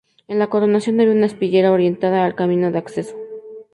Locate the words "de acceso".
2.71-3.15